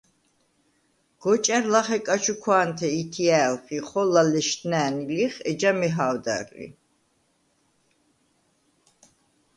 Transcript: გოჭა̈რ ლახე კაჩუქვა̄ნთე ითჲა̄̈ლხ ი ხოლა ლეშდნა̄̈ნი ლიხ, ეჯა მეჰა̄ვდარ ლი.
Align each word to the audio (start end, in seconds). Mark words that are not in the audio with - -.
გოჭა̈რ 1.21 1.63
ლახე 1.73 1.97
კაჩუქვა̄ნთე 2.07 2.87
ითჲა̄̈ლხ 3.01 3.63
ი 3.77 3.79
ხოლა 3.87 4.23
ლეშდნა̄̈ნი 4.31 5.05
ლიხ, 5.15 5.35
ეჯა 5.49 5.71
მეჰა̄ვდარ 5.79 6.47
ლი. 6.55 6.67